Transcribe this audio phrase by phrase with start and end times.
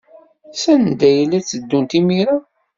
[0.61, 2.35] Sanda ay la tteddunt imir-a?